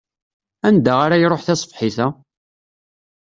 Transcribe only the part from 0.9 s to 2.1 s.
ara iṛuḥ tasebḥit-a?